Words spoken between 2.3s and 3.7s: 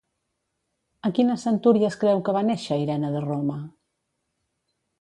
va néixer Irene de Roma?